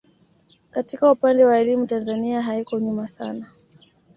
[0.71, 3.45] Katika upande wa elimu Tanzania haiko nyuma sana